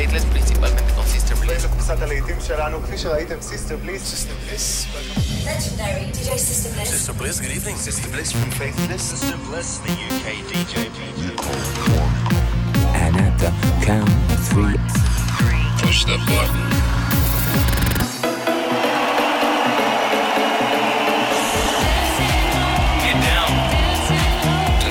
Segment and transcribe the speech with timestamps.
[0.00, 1.66] Faithless, principalmente con Sister Bliss.
[5.44, 6.88] Legendary DJ Sister Bliss.
[6.88, 7.76] Sister Bliss, good evening.
[7.76, 9.02] Sister Bliss from Faithless.
[9.02, 10.88] Sister Bliss, the UK DJ.
[12.94, 13.52] And at the
[13.84, 14.78] count of three,
[15.82, 16.89] Push the button.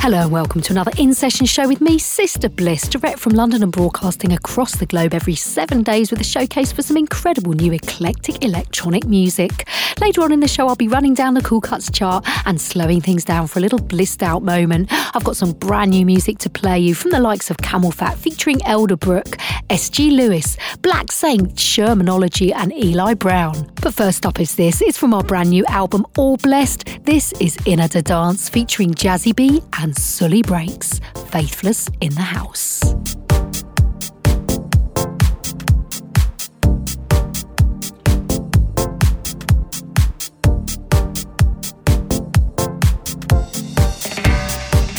[0.00, 3.64] Hello and welcome to another in session show with me, Sister Bliss, direct from London
[3.64, 7.72] and broadcasting across the globe every seven days with a showcase for some incredible new
[7.72, 9.68] eclectic electronic music.
[10.00, 13.00] Later on in the show, I'll be running down the Cool Cuts chart and slowing
[13.00, 14.88] things down for a little blissed out moment.
[15.14, 18.60] I've got some brand new music to play you from the likes of CamelPhat featuring
[18.60, 19.36] Elderbrook,
[19.68, 23.70] SG Lewis, Black Saint, Shermanology, and Eli Brown.
[23.82, 24.80] But first up is this.
[24.80, 27.04] It's from our brand new album, All Blessed.
[27.04, 31.00] This is Another Dance featuring Jazzie B and Suli Breaks.
[31.28, 32.80] Faithless in the house.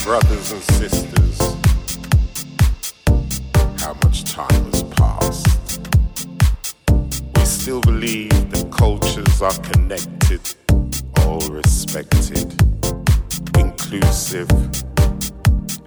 [0.04, 1.40] Brothers and sisters,
[3.80, 5.48] how much time has passed?
[7.36, 10.42] We still believe that cultures are connected,
[11.26, 12.69] all respected,
[13.92, 14.48] inclusive,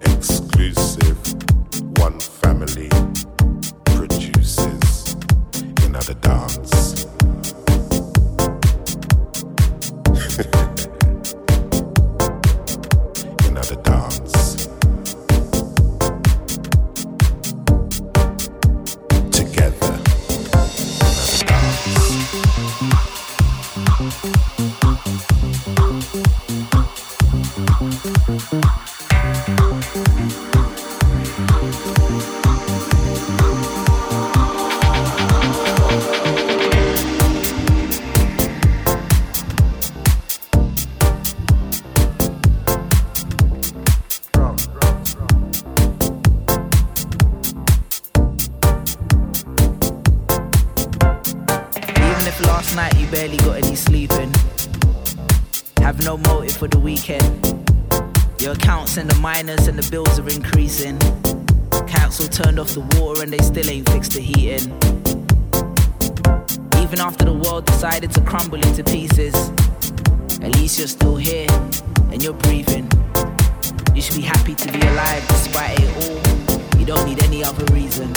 [0.02, 1.16] exclusive,
[1.98, 2.88] one family
[3.84, 5.14] produces
[5.84, 7.04] another dance.
[13.46, 14.51] another dance.
[59.22, 60.98] Minus and the bills are increasing.
[61.86, 64.66] Council turned off the water and they still ain't fixed the heating.
[66.82, 69.32] Even after the world decided to crumble into pieces,
[70.42, 71.46] at least you're still here
[72.10, 72.90] and you're breathing.
[73.94, 76.80] You should be happy to be alive despite it all.
[76.80, 78.12] You don't need any other reason.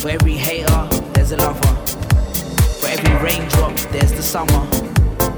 [0.00, 1.74] For every hater, there's a lover.
[2.80, 4.64] For every raindrop, there's the summer.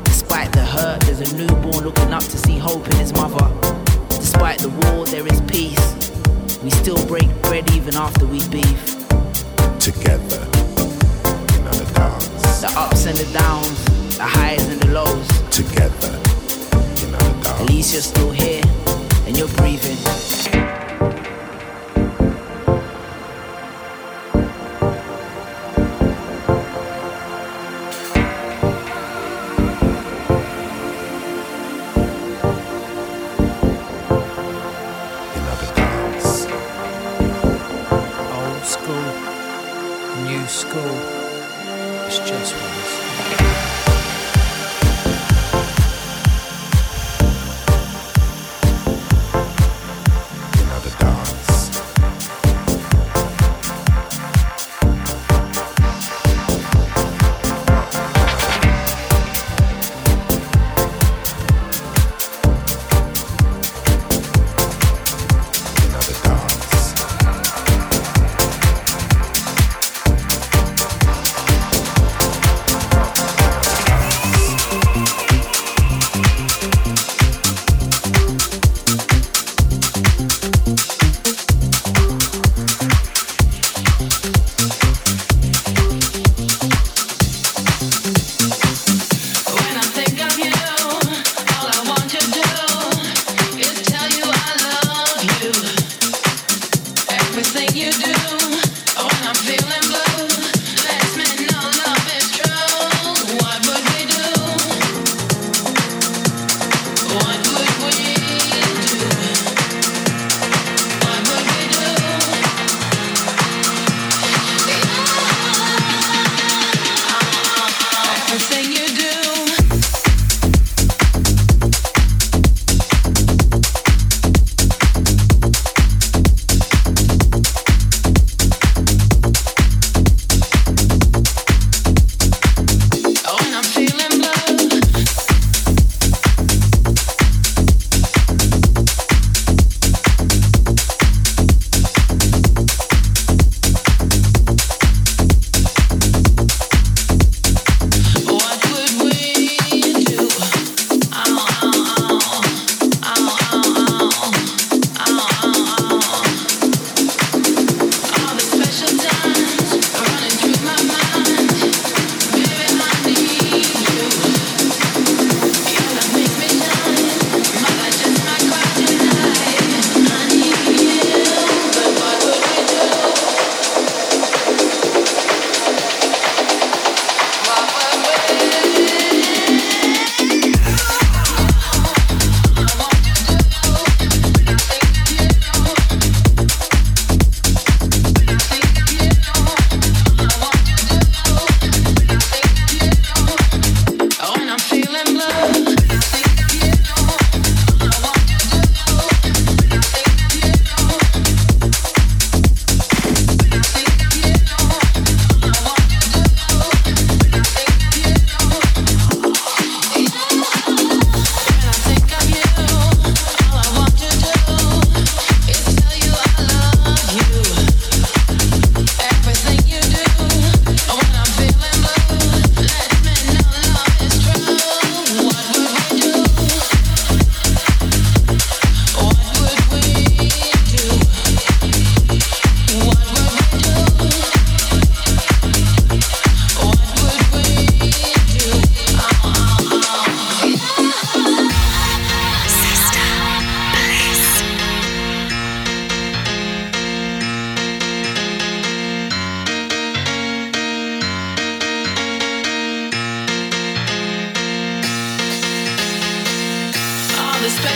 [0.05, 3.76] Despite the hurt, there's a newborn looking up to see hope in his mother.
[4.37, 6.61] Despite the war, there is peace.
[6.63, 8.85] We still break bread even after we beef.
[9.81, 10.47] Together,
[11.57, 12.61] another dance.
[12.61, 15.27] The ups and the downs, the highs and the lows.
[15.49, 16.21] Together,
[17.09, 17.61] another dance.
[17.61, 18.63] At least you're still here
[19.27, 19.97] and you're breathing.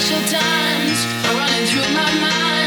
[0.00, 2.60] special times are running through my mind.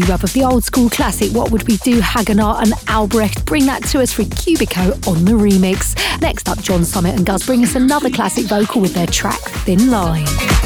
[0.00, 3.84] Re-rub of the old school classic What Would We Do Haggard and Albrecht bring that
[3.84, 5.96] to us for Cubico on the remix.
[6.20, 9.90] Next up, John Summit and Gus bring us another classic vocal with their track Thin
[9.90, 10.57] Line.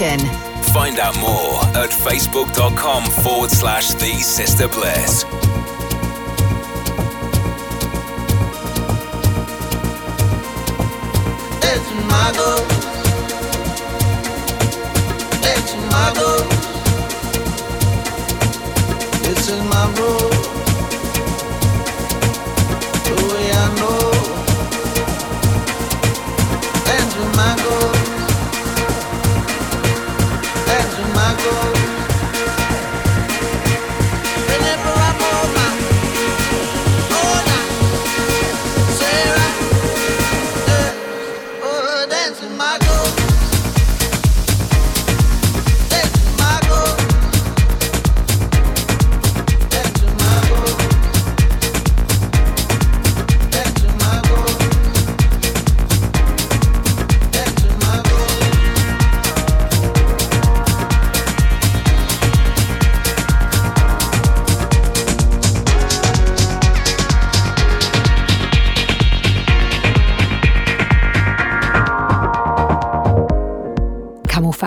[0.00, 0.20] In.
[0.72, 5.24] Find out more at facebook.com forward slash the Sister Bliss.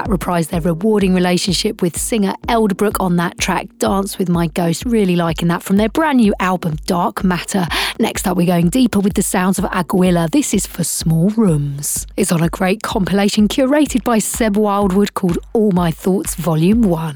[0.10, 4.84] Reprised their rewarding relationship with singer Elderbrook on that track, Dance with My Ghost.
[4.86, 7.68] Really liking that from their brand new album, Dark Matter.
[8.00, 10.30] Next up, we're going deeper with the sounds of Aguila.
[10.32, 12.08] This is for Small Rooms.
[12.18, 17.16] It's on a great compilation curated by Seb Wildblood called All My Thoughts Volume 1.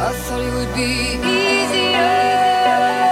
[0.00, 3.07] I thought it would be easier.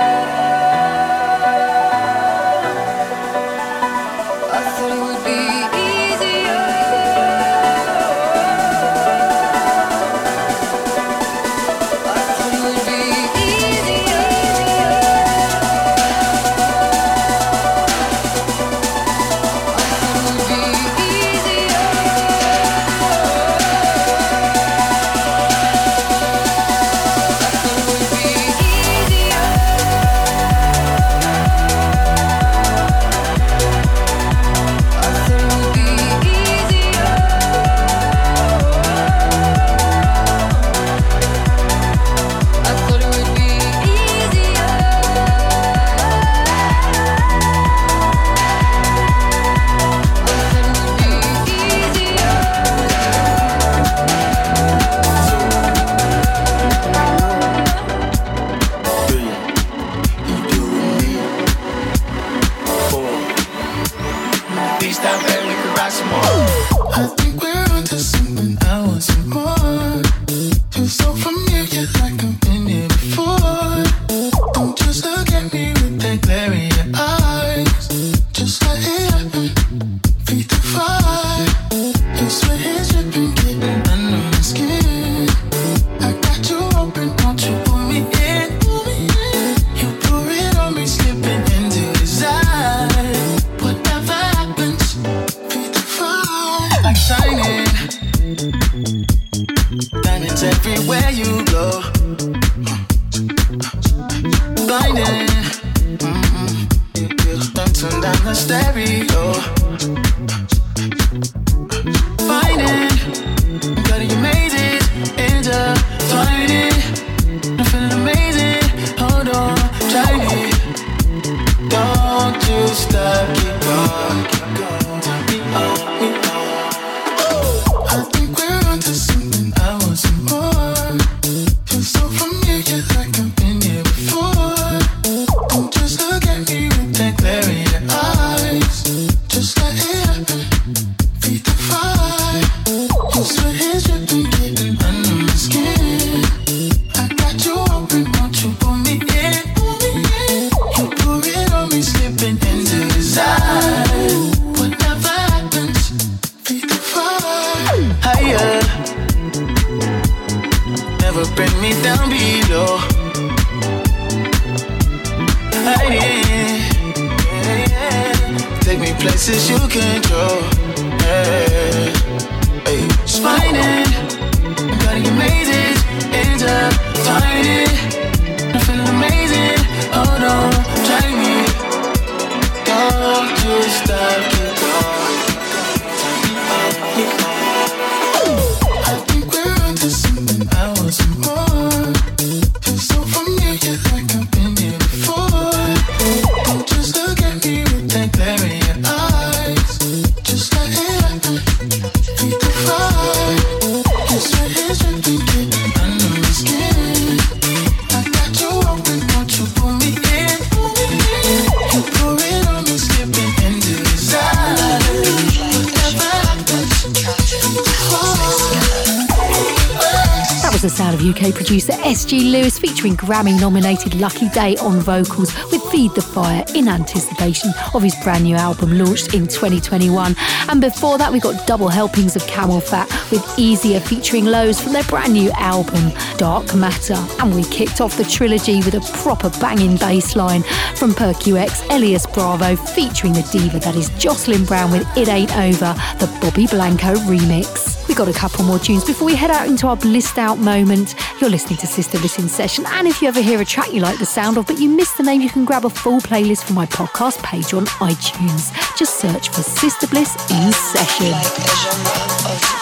[222.87, 227.97] featuring Grammy nominated Lucky Daye on vocals with Feed the Fire in anticipation of his
[228.05, 230.15] brand new album launched in 2021.
[230.49, 234.85] And before that, we got double helpings of CamelPhat with Easier featuring LOWES from their
[234.85, 236.97] brand new album Dark Matter.
[237.21, 240.45] And we kicked off the trilogy with a proper banging bass line
[240.77, 245.75] from PerQX Elias Bravo featuring the diva that is Jocelyn Brown with It Ain't Over,
[245.99, 249.67] the Bobby Blanco remix we got a couple more tunes before we head out into
[249.67, 250.95] our blissed out moment.
[251.21, 253.99] You're listening to Sister Listen Session, and if you ever hear a track you like
[253.99, 256.57] the sound of but you miss the name, you can grab a full playlist from
[256.57, 258.53] my podcast page on iTunes.
[258.77, 261.11] Just search for Sister Bliss in Session.
[261.11, 262.57] Like a genre of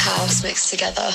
[0.00, 1.10] house mixed together.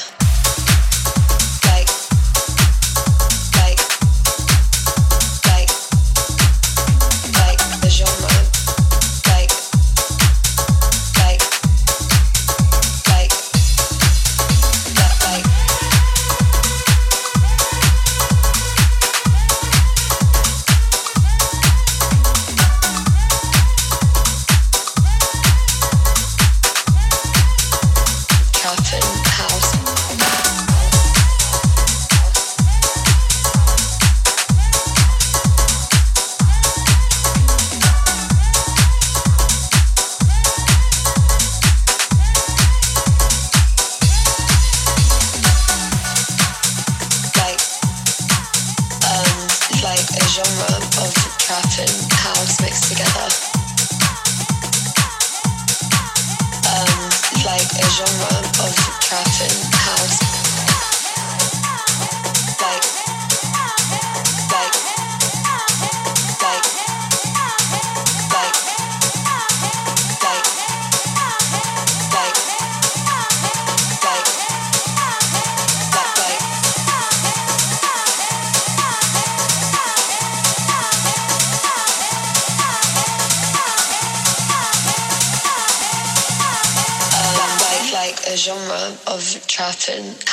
[89.87, 90.24] And.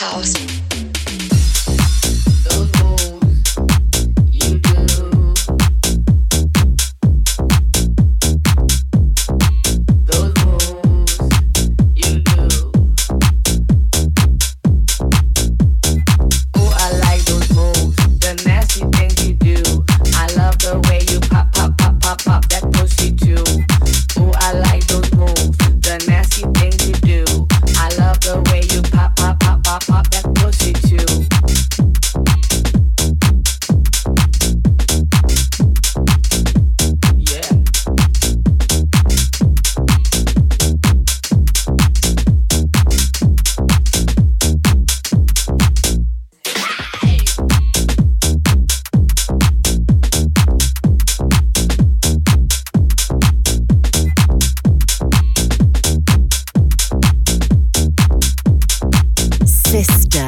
[59.84, 60.26] Sister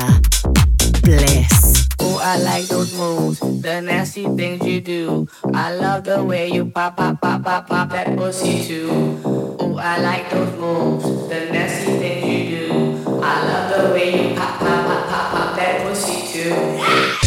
[1.02, 1.88] Bliss.
[2.00, 5.28] Oh, I like those moves, the nasty things you do.
[5.52, 9.20] I love the way you pop, pop, pop, pop, pop that pussy too.
[9.24, 13.20] Oh, I like those moves, the nasty things you do.
[13.22, 17.23] I love the way you pop, pop, pop, pop, pop that pussy too.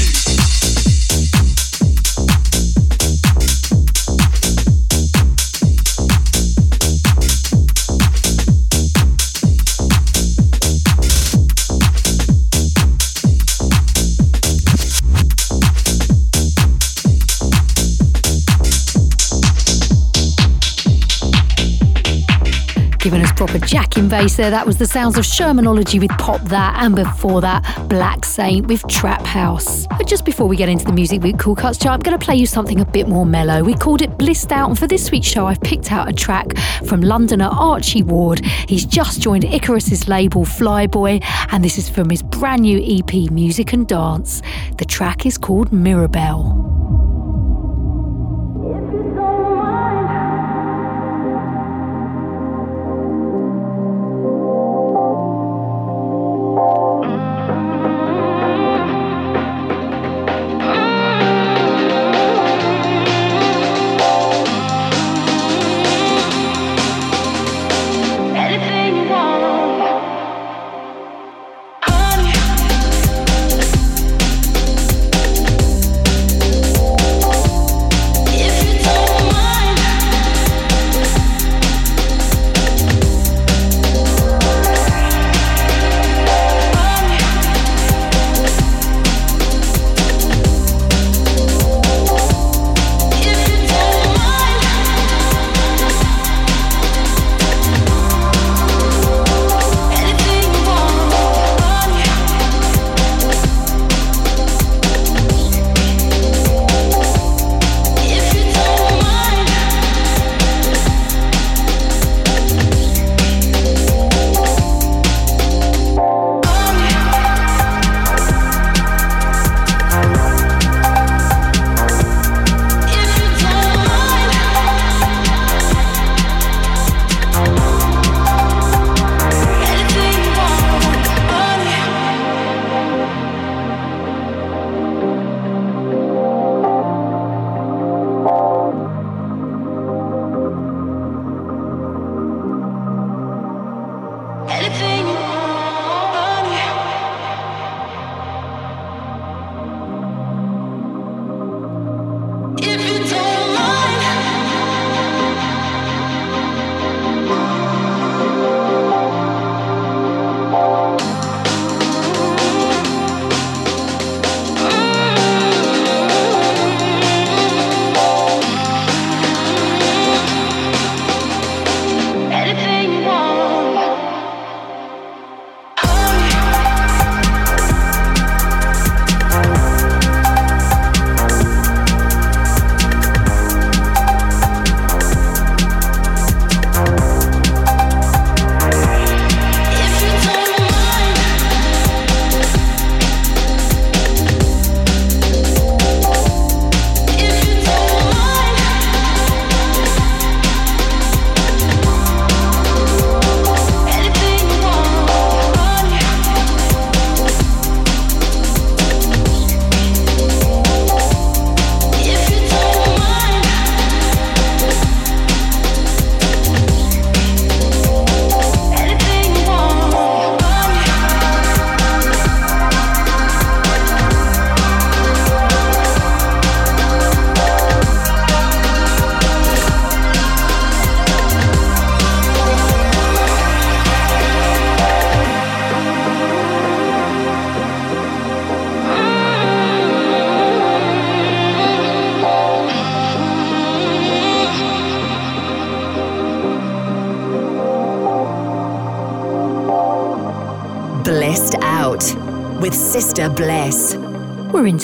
[23.38, 24.50] Proper jacking bass there.
[24.50, 28.86] That was the sounds of Shermanology with Pop That, and before that, Black Saint with
[28.88, 29.86] Trap House.
[29.86, 32.26] But just before we get into the Music Week Cool Cuts chart, I'm going to
[32.26, 33.64] play you something a bit more mellow.
[33.64, 36.58] We called it Blissed Out, and for this week's show, I've picked out a track
[36.84, 38.44] from Londoner Archie Ward.
[38.68, 43.72] He's just joined Icarus's label Flyboy, and this is from his brand new EP, Music
[43.72, 44.42] and Dance.
[44.80, 46.77] The track is called Mirabelle.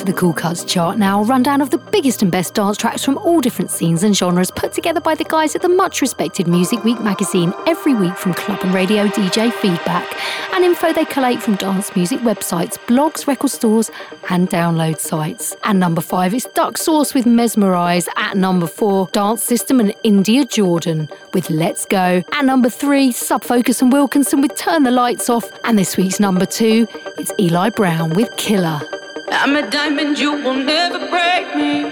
[0.04, 3.06] We're the Cool Cuts chart now, a rundown of the biggest and best dance tracks
[3.06, 6.46] from all different scenes and genres put together by the guys at the much respected
[6.46, 10.06] Music Week magazine every week from club and radio DJ feedback
[10.52, 13.92] and info they collate from dance music websites, blogs, record stores,
[14.30, 15.56] and download sites.
[15.64, 18.10] And number five is Duck Sauce with Mesmerize.
[18.18, 22.22] At number four, Dance System and India Jordan with Let's Go.
[22.34, 25.50] At number three, Sub Focus and Wilkinson with Turn the Lights Off.
[25.64, 28.82] And this week's number two, it's Eli Brown with Killer.
[29.32, 31.86] I'm a diamond, you will never break me.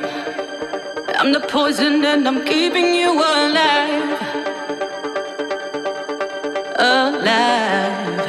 [1.15, 4.19] I'm the poison and I'm keeping you alive.
[6.77, 8.19] Alive.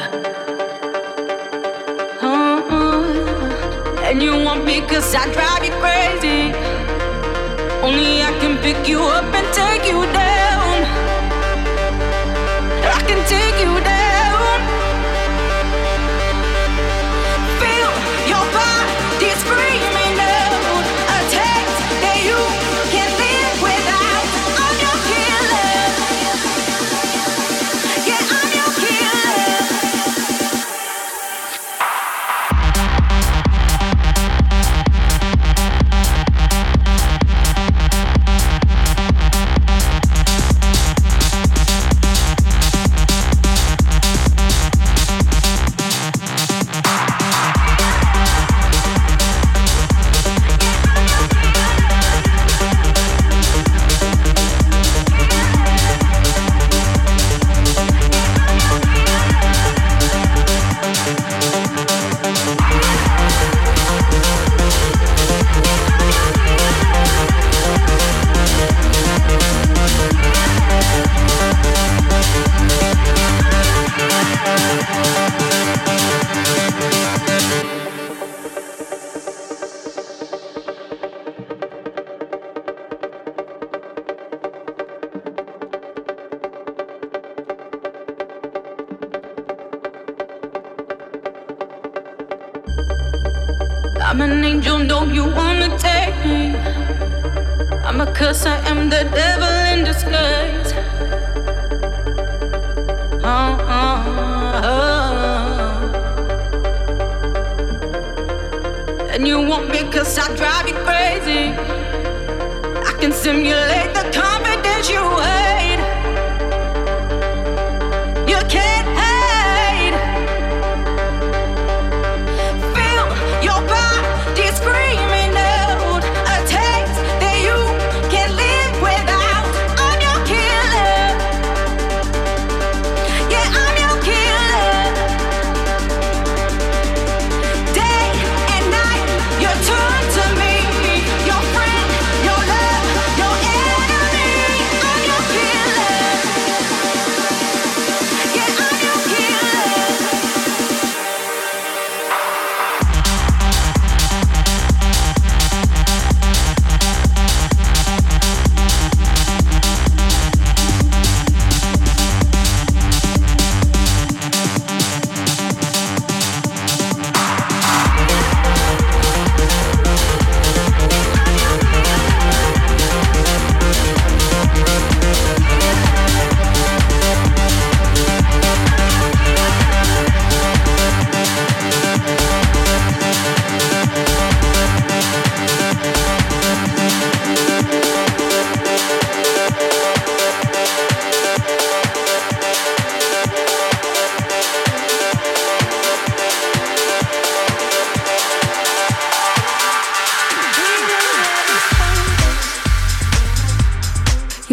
[2.23, 4.05] Uh-uh.
[4.05, 6.53] And you want me cause I drive you crazy.
[7.83, 10.85] Only I can pick you up and take you down.
[12.85, 13.72] I can take you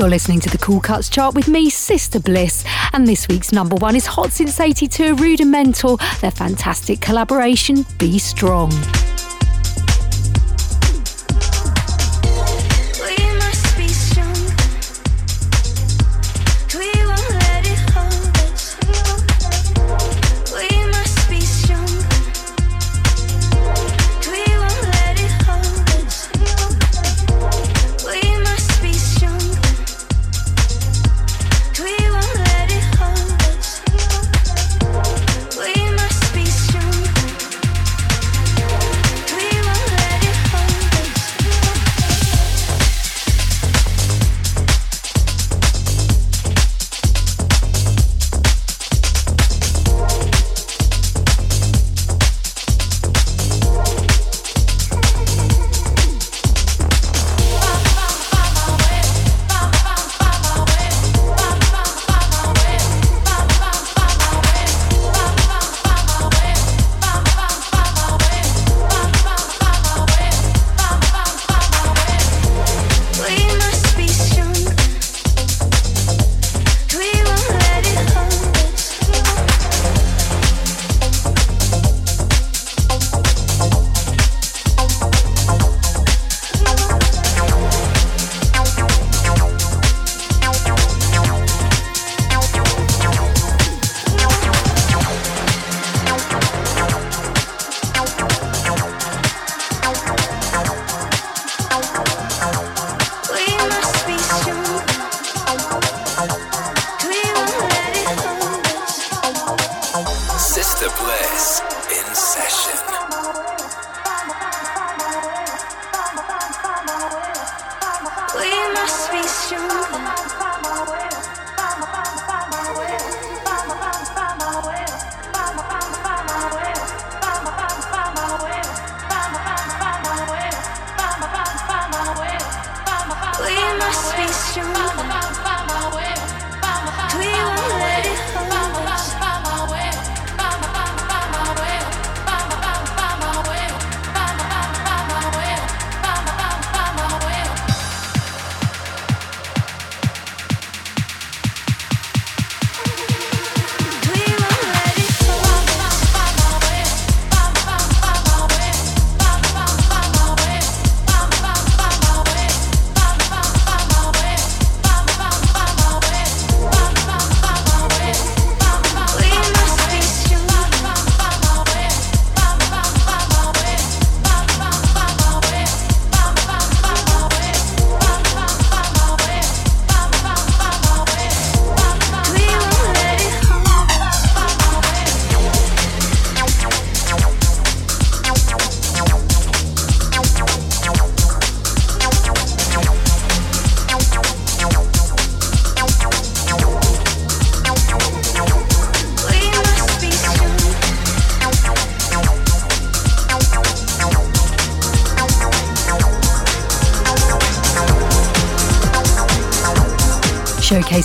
[0.09, 3.95] listening to the Cool Cuts chart with me, Sister Bliss, and this week's number one
[3.95, 8.71] is Hot Since 82 Rudimental, their fantastic collaboration, Be Strong.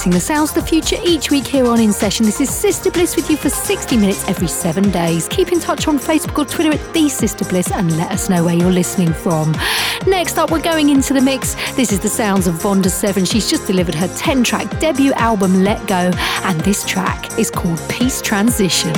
[0.05, 2.27] Showcasing the sounds of the future each week here on In Session.
[2.27, 5.27] This is Sister Bliss with you for 60 minutes every seven days.
[5.29, 8.45] Keep in touch on Facebook or Twitter at The Sister Bliss and let us know
[8.45, 9.53] where you're listening from.
[10.07, 11.55] Next up, we're going into the mix.
[11.75, 13.25] This is the sounds of Vonda 7.
[13.25, 16.11] She's just delivered her 10 track debut album, Let Go,
[16.45, 18.93] and this track is called Peace Transition.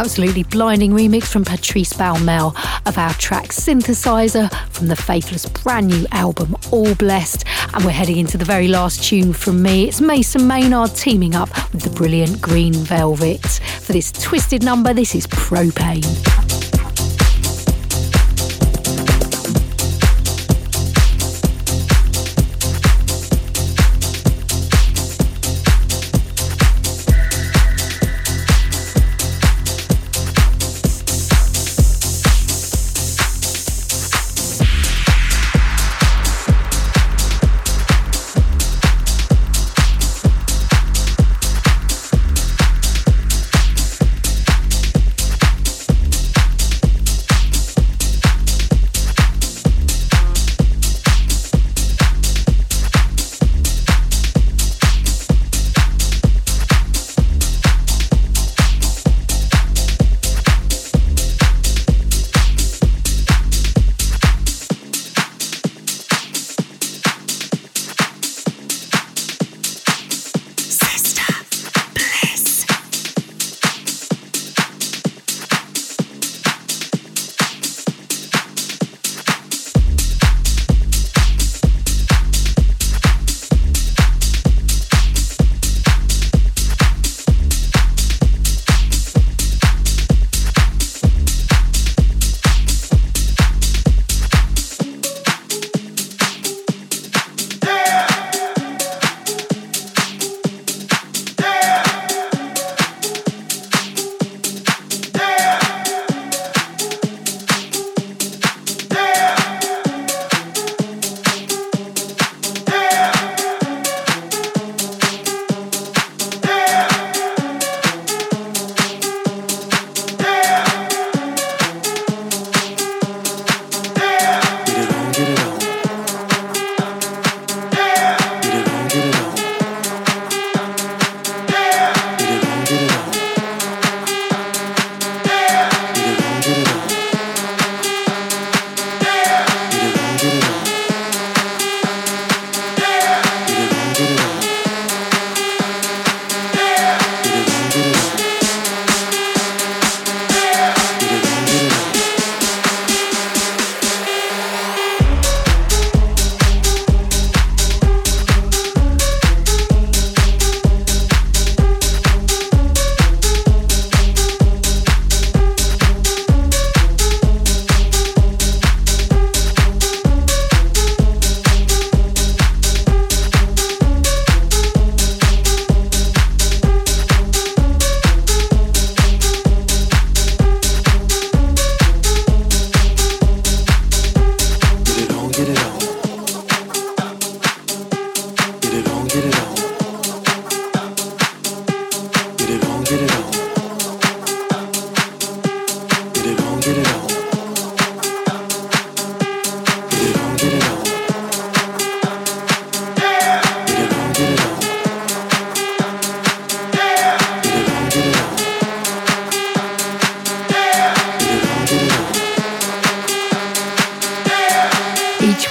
[0.00, 6.06] absolutely blinding remix from Patrice Bäumel of our track Synthesizer from the Faithless brand new
[6.10, 7.44] album All Blessed.
[7.74, 9.88] And we're heading into the very last tune from me.
[9.88, 13.46] It's Mason Maynard teaming up with the brilliant Green Velvet.
[13.80, 16.39] For this twisted number, this is Propane.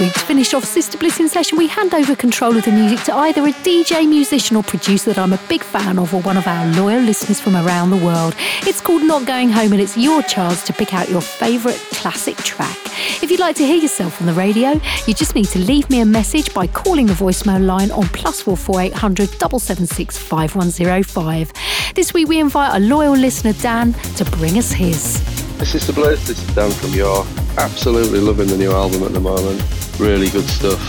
[0.07, 3.41] Finish off Sister Bliss in session, we hand over control of the music to either
[3.45, 6.65] a DJ, musician, or producer that I'm a big fan of, or one of our
[6.73, 8.33] loyal listeners from around the world.
[8.61, 12.37] It's called Not Going Home, and it's your chance to pick out your favourite classic
[12.37, 12.77] track.
[13.21, 15.99] If you'd like to hear yourself on the radio, you just need to leave me
[15.99, 19.85] a message by calling the voicemail line on plus four four eight hundred double seven
[19.85, 21.51] six five one zero five.
[21.95, 25.19] This week we invite a loyal listener, Dan, to bring us his.
[25.67, 27.27] Sister Bliss, this is Dan from York.
[27.57, 29.88] Absolutely loving the new album at the moment.
[29.99, 30.79] Really good stuff.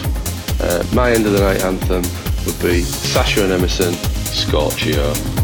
[0.61, 2.03] Uh, my end of the night anthem
[2.47, 5.39] would be Sasha and Emerson, Scorchio.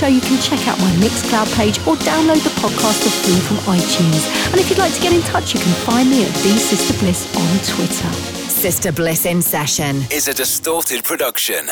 [0.00, 3.58] Show, you can check out my Mixcloud page or download the podcast for free from
[3.74, 4.24] iTunes.
[4.50, 6.98] And if you'd like to get in touch, you can find me at The Sister
[7.00, 8.08] Bliss on Twitter.
[8.48, 9.96] Sister Bliss in session.
[10.10, 11.68] Is a distorted production.